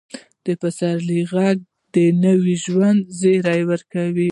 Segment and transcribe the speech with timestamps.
[0.45, 1.57] د پسرلي ږغ
[1.95, 4.19] د نوي ژوند زیری ورکوي.